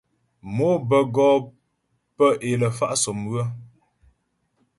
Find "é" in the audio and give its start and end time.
2.47-2.51